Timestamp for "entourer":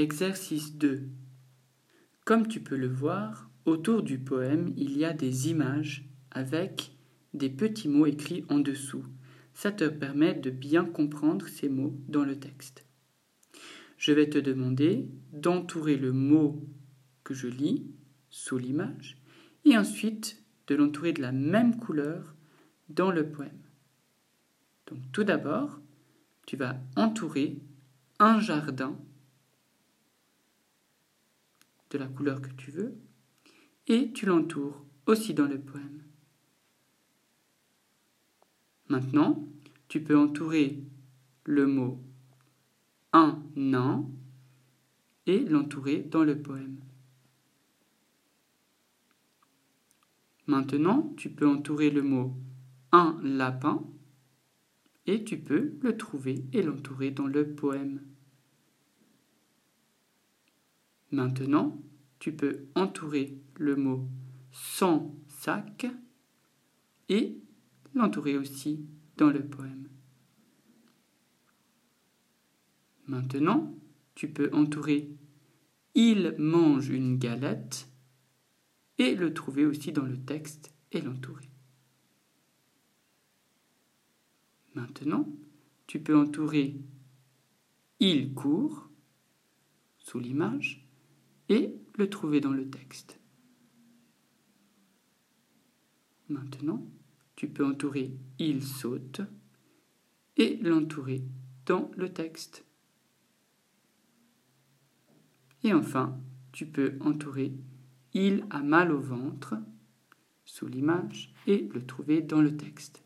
26.96-27.60, 40.16-40.82, 51.46-51.90, 62.74-63.36, 74.52-75.10, 86.16-86.80, 97.66-98.16, 107.00-107.52